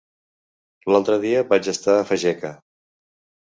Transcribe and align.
L'altre 0.93 1.19
dia 1.27 1.45
vaig 1.53 1.71
estar 1.77 1.99
a 2.01 2.11
Fageca. 2.11 2.55